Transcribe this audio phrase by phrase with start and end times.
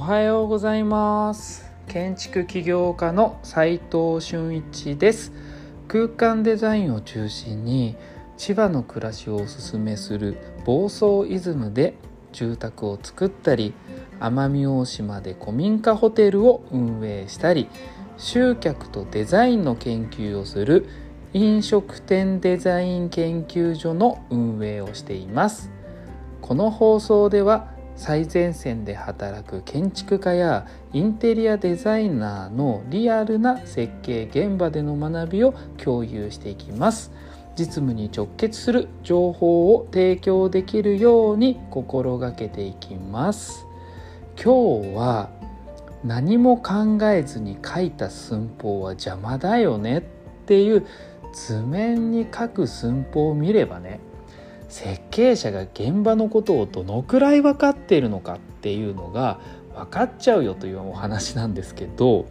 [0.00, 1.70] おはようございます。
[1.86, 5.30] 建築起業家の斉藤俊一です。
[5.88, 7.96] 空間デザインを中心に
[8.38, 11.96] 千葉の暮らしをおすすめする房総イズムで
[12.32, 13.74] 住宅を作ったり
[14.20, 17.68] 奄美大島で古民家ホテルを運営したり
[18.16, 20.88] 集客とデザインの研究をする
[21.34, 25.70] 飲食店デザイン研究所の運営をしています。
[26.40, 37.12] この放送では最前線で働く建築家やインテリアデザイナーのリアルな設計現場での学びを共有していきます。
[37.56, 43.66] 実務に直結する情報を提供できるように心がけていきます。
[44.42, 45.28] 今日は
[46.02, 50.02] 何も考えずに書いた寸法は邪魔だよねっ
[50.46, 50.86] ていう
[51.34, 54.00] 図面に書く寸法を見ればね
[54.70, 59.40] 設計者が現場のことをどのくらい分かっているのかっていうのが
[59.74, 62.26] 分かっちゃうよというお話なんですけど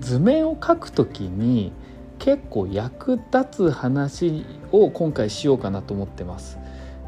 [0.00, 1.72] 図面を描く時に
[2.18, 6.58] 結構役立つ話を今回しようかなと思ってます。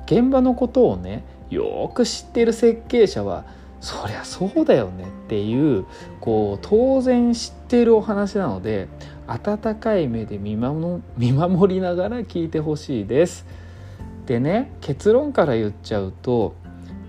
[0.06, 3.44] 現場のことをねよく知ってる設計者は
[3.80, 5.84] そりゃそうだよねっていう
[6.20, 8.88] こう当然知ってるお話なので
[9.26, 11.02] 温かい目で見守
[11.74, 13.44] りながら聞いてほしいです。
[14.26, 16.54] でね結論から言っちゃうと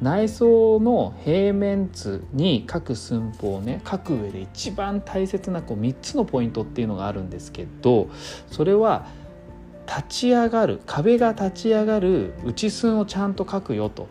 [0.01, 8.09] 内装の平面図に書く寸法をね書く上で一番大切なこう3つのポイントっていうのがあるんですけど
[8.51, 9.07] それは
[9.87, 14.07] 立ち上がる壁が立ち上がる内寸をちゃんと書くよと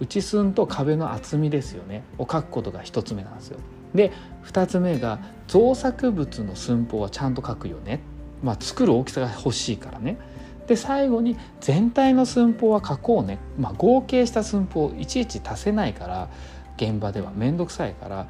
[0.00, 3.58] 内寸と壁の厚みですよねを書くことが1つ目なんですよ。
[3.94, 4.12] で
[4.44, 8.00] 2つ目が造作物の寸法はちゃんと書くよね。
[8.42, 10.18] まあ作る大きさが欲しいからね。
[10.66, 16.28] で最後に全体の寸法は書こうね、まあ、合計した寸法をいちいち足せないから
[16.76, 18.28] 現場では面倒くさいから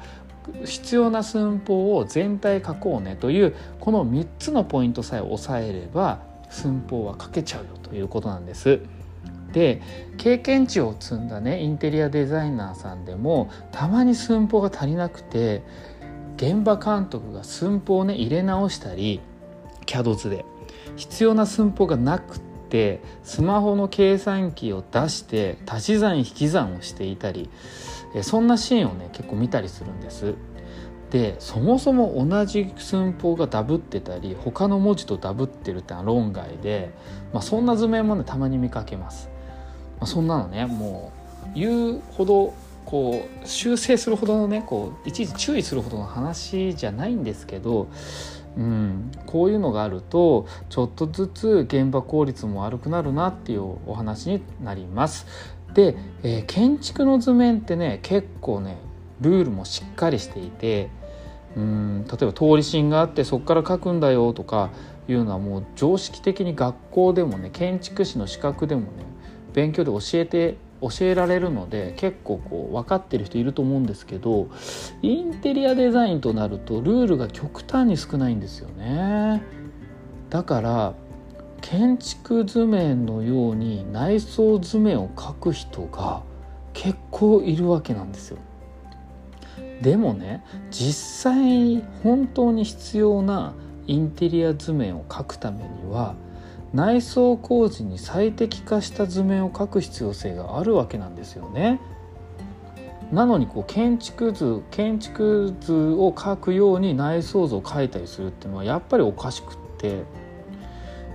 [0.65, 8.79] 必要な寸法を全体書こうねというこの3つのポイントさえ押さえれば寸法は書けちゃうよということなんです。
[9.51, 9.81] で
[10.17, 15.63] 経験値を積んだねインテリアデザイナーさんでもたまに寸法が足りなくて
[16.35, 19.21] 現場監督が寸法をね入れ直したり
[19.85, 20.45] CAD 図で
[20.95, 27.49] 必要な寸法がなくてスマホの計算機を出して足し算引き算をしていたり
[28.21, 30.35] そんなシーンをね結構見たりするんです。
[31.11, 36.91] でそもそも同じ寸法がダブってたり他の文字とダブってるってのは論外で、
[37.31, 39.29] まあ、そんな図面もねたまに見かけます。
[39.99, 41.13] まあ、そんなのねも
[41.45, 42.53] う言うほど
[42.85, 47.87] こう修正するほどのねこういちいち注意するほどの話じゃないんですけど
[48.57, 55.27] うん、こういうのがあるとちょっとずつ現場効率も悪くなるなっていうお話になります。
[55.73, 58.77] で、えー、建築の図面ってね結構ね
[59.21, 60.89] ルールもしっかりしていて
[61.55, 64.71] うん例えば通り芯があってそこから書くんだよとか
[65.07, 68.87] いうのはもう常識的に学校でもね建築士の資格でもね
[69.53, 74.49] 勉強で教えて教えられるので結構こう分かってる人いると思うんですけど
[75.01, 79.41] インテリアデザインとなるとルールが極端に少ないんですよね。
[80.29, 80.93] だから
[81.61, 86.23] 建築図面のように内装図面を描く人が
[86.73, 88.37] 結構いるわけなんですよ。
[89.81, 93.53] でもね実際本当に必要な
[93.87, 96.15] インテリア図面を描くためには
[96.73, 101.79] 内装工事に最適化した図面を描く必要性があるわけなんですよね。
[103.11, 110.03] なのにこう建築図建築図を描くように内装図を描いたりするっていうのはやっぱりおかしくって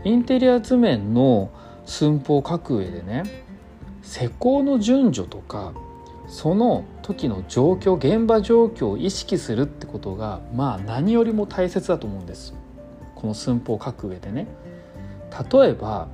[0.04, 1.50] インテリア図面の
[1.84, 3.24] 寸法を描く上でね
[4.02, 5.74] 施工の順序とか
[6.28, 12.54] その時の状況現場状況を意識するってことがまあ何よりも大切だと思うんです
[13.14, 14.46] この寸法を書く上でね。
[15.52, 16.08] 例えば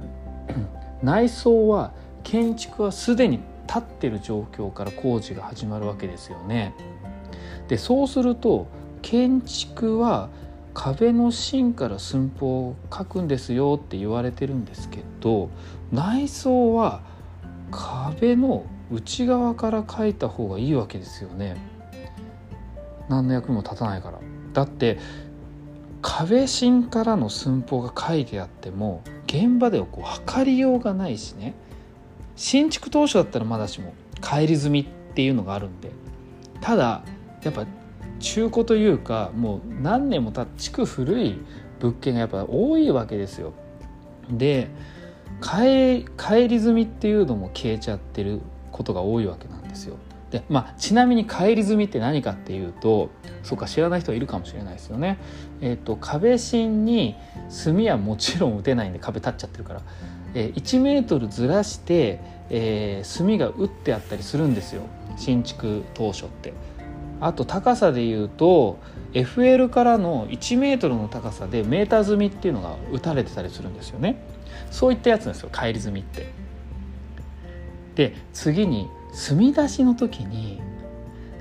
[1.03, 1.93] 内装は
[2.23, 6.75] 建築はすでに立ってる状況から工事が始まるわけですよね。
[7.69, 8.67] でそうすると
[9.03, 10.31] 建築は
[10.75, 15.51] 壁の芯から寸法を書くんですよって言われてるんですけど
[15.93, 17.03] 内装は
[17.71, 21.57] 壁の内側から書いた方がいいわけですよね。
[23.09, 24.19] 何の役にも立たないから。
[24.53, 24.99] だって
[26.03, 31.55] 壁芯からの寸法が書いてあっても現場ではこう測りようがないしね
[32.37, 35.91] 新築当初だったらまだしも帰り済みっていうのがあるんで
[36.61, 37.03] ただ
[37.43, 37.67] やっぱ
[38.21, 41.39] 中古というかもう何年もた築古い
[41.81, 43.53] 物件がやっぱ多いわけですよ。
[44.31, 44.69] で
[45.41, 46.05] 帰
[46.49, 48.41] り済みっていうのも消えちゃってる
[48.73, 49.97] ことが多いわけなんですよ。
[50.31, 53.11] でまあ、ちなみに返り済みって何かっていうと
[53.43, 55.19] そうか知らない人いるかもしれないですよね。
[55.63, 57.17] えーと、壁芯に
[57.65, 59.81] 炭はもちろん打てないんで壁立っちゃってるから、
[60.35, 62.21] えー、1メートルずらして、
[62.51, 64.83] えー、炭が打ってあったりするんですよ
[65.17, 66.53] 新築当初って。
[67.21, 68.79] あと高さでいうと
[69.13, 74.23] FL からの1メートルの高さでメーター積みっていうのが打たれてたりするんですよね
[74.71, 76.31] そういったやつなんですよ返り積みって
[77.97, 80.61] で次に墨出しの時に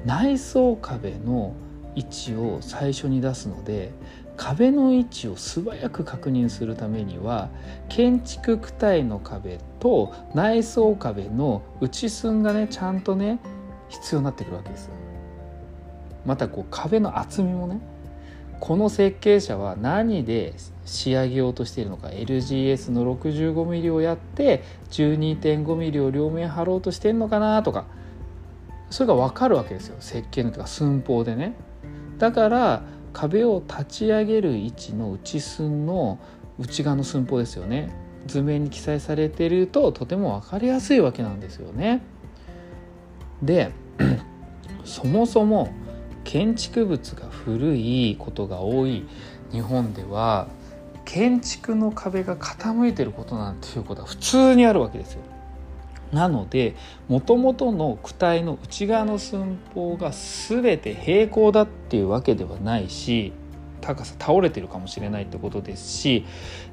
[0.06, 1.56] 内装壁の
[1.96, 3.92] 位置を最初に出すので
[4.38, 7.50] 壁の位置を素早く確認するためには
[7.90, 13.40] 建築躯体の壁と内装壁の内寸がねちゃんとね
[13.90, 14.92] 必要になってくるわけです
[16.26, 17.80] またこう壁の厚みもね
[18.60, 20.54] この設計者は何で
[20.86, 22.08] 仕上げようとしているのか。
[22.08, 27.86] LGS の 65mm をやって 12.5mm を両面貼ろうとしてるのかなとか。
[28.90, 29.98] それが分かるわけですよ。
[30.00, 31.54] 設計のとか寸法でね。
[32.18, 32.84] だから
[33.14, 36.20] 壁を立ち上げる位置の内寸の
[36.60, 37.94] 内側の寸法ですよね。
[38.26, 42.02] 図面に記載されてるととても分かりやすいわけなんですよね。
[43.42, 43.72] で
[44.84, 45.70] そもそも
[46.28, 49.08] 建築物が古いことが多い
[49.50, 50.50] 日本では
[51.06, 55.22] 建築の壁が傾いてることなんていうことは普通にあるわけですよ。
[56.12, 56.76] なので
[57.08, 63.32] もともとの躯体の内側の寸法が全て平行だっていうわけではないし
[63.80, 66.26] 高さ倒れてるかもしれないってことですし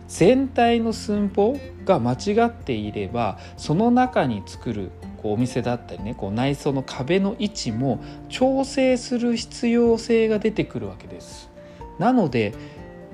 [0.09, 4.91] 全体の寸法が間違っていればその中に作る
[5.25, 7.99] こうお店だったりねこう内装の壁の位置も
[8.29, 11.51] 調整する必要性が出てくるわけです。
[11.99, 12.53] なので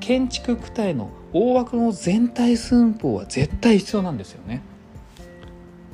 [0.01, 4.61] 建築躯体の大枠の全体寸法は絶対必要なんですよね。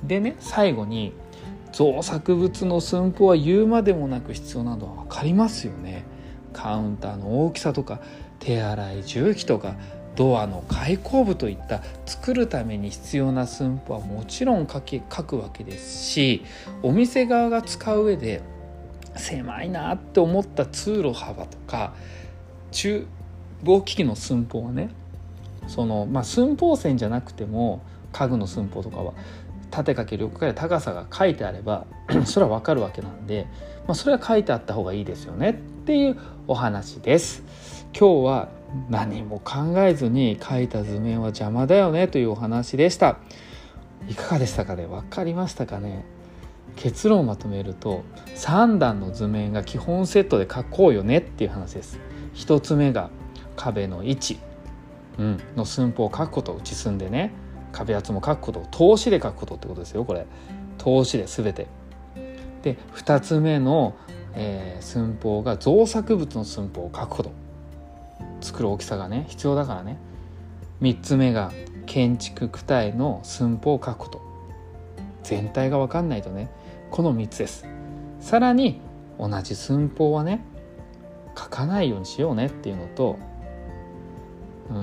[0.04, 1.12] でね最後に
[1.70, 6.04] 造作物の寸法は言うまでもなく必要なのは分かりますよね。
[6.54, 8.00] カウンターの大きさとか
[8.38, 9.74] 手洗い重機とか
[10.16, 16.42] ドアの開口部といった作るために必要な寸法はもちろん書き書くわけですし
[16.82, 18.42] お店側が使う上で
[19.14, 21.94] 狭いなって思った通路幅とか
[22.72, 23.06] 厨
[23.62, 24.90] 房機器の寸法はね
[25.68, 29.12] その、まあ、寸法線じゃなくても家具の寸法とかは
[29.70, 31.86] 縦かける横かけ高さが書いてあれば
[32.24, 33.46] それは分かるわけなんで、
[33.86, 35.54] まあ、それは書いてあった方がいいですよねっ
[35.84, 37.42] ていうお話です。
[37.98, 38.48] 今日は
[38.90, 43.18] 何も考えずに描いた図面は邪魔だよねというお話でした。
[44.08, 44.86] いかがでしたかね？
[44.86, 46.04] 分かりましたかね？
[46.76, 48.04] 結論をまとめると
[48.34, 51.98] 3段の図面が基本セットで描こうよねっていう話です。
[52.34, 53.10] 1つ目が
[53.56, 54.38] 壁の位置、
[55.19, 57.32] うん、の寸法を書くことを打ち進んでね。
[57.72, 60.26] 壁圧も書くことを通しで書くことってことですよこれ。
[60.78, 61.66] 通しで全て。
[62.62, 63.96] で2つ目の、
[64.34, 67.45] えー、寸法が造作物の寸法を書くこと。
[68.40, 69.98] 作る大きさがね必要だからね。
[70.82, 71.52] 3つ目が
[71.86, 74.20] 建築躯体の寸法を書くこと。
[75.22, 76.50] 全体が分かんないとね
[76.90, 77.66] この3つです。
[78.20, 78.80] さらに
[79.18, 80.44] 同じ寸法はね
[81.36, 83.18] 書かないようにしようねっていうのと
[84.70, 84.76] うん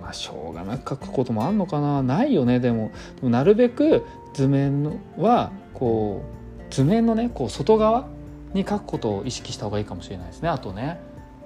[0.00, 2.02] まあしょうがなく書くこともあんのかな。
[2.02, 2.90] ないよねでも。
[3.16, 4.04] でもなるべく
[4.34, 8.08] 図面はこう図面のねこう外側
[8.54, 11.00] に書くことを意識した方がいいかもしれないですねあとね。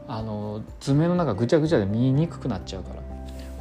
[0.09, 3.03] あの図面の中ぐちゃぐちゃで見にくくなっちゃうから。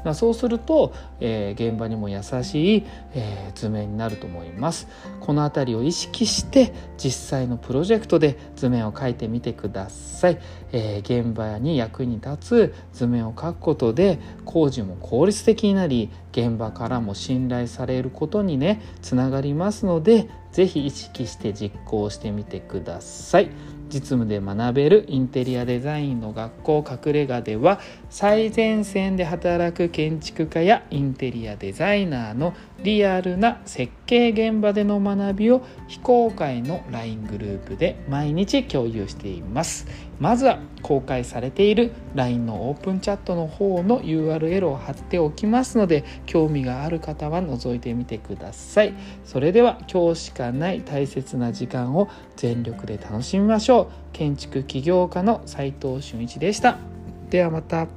[0.04, 4.88] だそうすると、えー、現場にも優しい、えー、図面になると思います。
[5.20, 10.40] この辺りを意識して実際のプロジェクトで図面を描いてみてください、
[10.72, 23.52] えー、現場に役に立つ図面を描くことで工事も効率的になり現場からも信頼されることにねつながりますので是非意識して実行してみてください。
[23.92, 27.80] 実務で学べるインテリアデザインの学校隠れ家では
[28.10, 39.86] 最前線で働く建築家やインテリアデザイナーのリアルな設計現場での学びを非公開の LINE グループで毎日共有しています。
[40.22, 48.94] まずは公開されている LINE のオープンチャットの方の URL を貼っておきますので興味がある方は覗いてみてください。
[49.26, 53.88] それでは今日しかない大切な時間を全力で楽しみましょう。
[54.14, 56.78] 建築起業家の斉藤俊一でした。
[57.32, 57.88] ではまた。